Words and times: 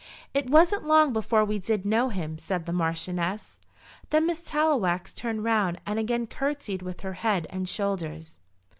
"It 0.33 0.49
wasn't 0.49 0.87
long 0.87 1.13
before 1.13 1.45
we 1.45 1.59
did 1.59 1.85
know 1.85 2.09
him," 2.09 2.39
said 2.39 2.65
the 2.65 2.73
Marchioness. 2.73 3.59
Then 4.09 4.25
Miss 4.25 4.41
Tallowax 4.41 5.13
turned 5.13 5.43
round 5.43 5.79
and 5.85 5.99
again 5.99 6.25
curtseyed 6.25 6.81
with 6.81 7.01
her 7.01 7.13
head 7.13 7.45
and 7.51 7.69
shoulders. 7.69 8.39